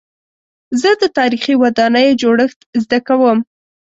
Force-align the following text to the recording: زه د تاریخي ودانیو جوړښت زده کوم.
زه 0.81 0.89
د 1.01 1.03
تاریخي 1.17 1.53
ودانیو 1.61 2.19
جوړښت 2.21 2.59
زده 2.83 2.99
کوم. 3.07 3.39